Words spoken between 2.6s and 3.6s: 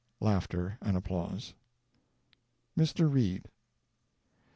MR. REED.